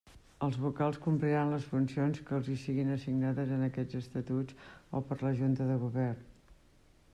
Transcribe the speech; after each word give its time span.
Els 0.45 0.55
vocals 0.61 0.95
compliran 1.01 1.51
les 1.55 1.67
funcions 1.73 2.21
que 2.29 2.33
els 2.37 2.49
hi 2.53 2.57
siguin 2.63 2.89
assignades 2.95 3.53
en 3.59 3.67
aquests 3.67 4.01
Estatuts 4.01 4.59
o 5.01 5.05
per 5.11 5.21
la 5.23 5.37
Junta 5.43 5.71
de 5.73 5.79
Govern. 5.87 6.27